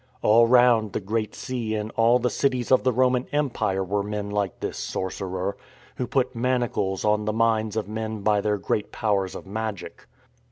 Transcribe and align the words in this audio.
All 0.23 0.47
round 0.47 0.93
the 0.93 0.99
Great 0.99 1.35
Sea 1.35 1.75
in 1.75 1.91
all 1.91 2.17
the 2.17 2.31
cities 2.31 2.71
of 2.71 2.81
the 2.81 2.91
Roman 2.91 3.27
Empire 3.31 3.83
were 3.83 4.01
men 4.01 4.31
like 4.31 4.59
this 4.59 4.75
sorcerer, 4.75 5.55
who 5.97 6.07
put 6.07 6.35
manacles 6.35 7.05
on 7.05 7.25
the 7.25 7.31
minds 7.33 7.77
of 7.77 7.87
men 7.87 8.21
by 8.21 8.41
their 8.41 8.57
great 8.57 8.91
powers 8.91 9.35
of 9.35 9.45
magic. 9.45 10.07